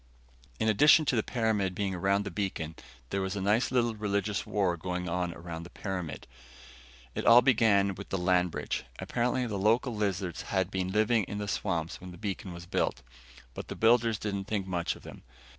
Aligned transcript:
In 0.59 0.67
addition 0.67 1.05
to 1.05 1.15
the 1.15 1.21
pyramid 1.21 1.75
being 1.75 1.93
around 1.93 2.23
the 2.23 2.31
beacon, 2.31 2.73
there 3.11 3.21
was 3.21 3.35
a 3.35 3.39
nice 3.41 3.69
little 3.69 3.93
religious 3.93 4.47
war 4.47 4.75
going 4.75 5.07
on 5.07 5.31
around 5.35 5.61
the 5.61 5.69
pyramid. 5.69 6.25
It 7.13 7.23
all 7.27 7.43
began 7.43 7.93
with 7.93 8.09
the 8.09 8.17
land 8.17 8.49
bridge. 8.49 8.83
Apparently 8.97 9.45
the 9.45 9.59
local 9.59 9.95
lizards 9.95 10.41
had 10.41 10.71
been 10.71 10.91
living 10.91 11.23
in 11.25 11.37
the 11.37 11.47
swamps 11.47 12.01
when 12.01 12.09
the 12.09 12.17
beacon 12.17 12.51
was 12.51 12.65
built, 12.65 13.03
but 13.53 13.67
the 13.67 13.75
builders 13.75 14.17
didn't 14.17 14.45
think 14.45 14.65
much 14.65 14.95
of 14.95 15.03
them. 15.03 15.21